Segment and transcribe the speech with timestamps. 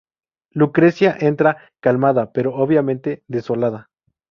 [0.49, 3.91] Lucrecia entra, calmada pero obviamente desolada.